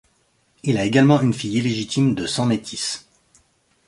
[0.63, 3.07] Il a également une fille illégitime de sang métis.